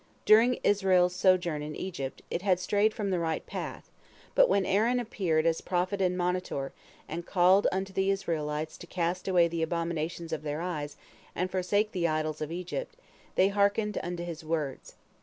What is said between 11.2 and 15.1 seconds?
and forsake the idols of Egypt, they hearkened unto his words.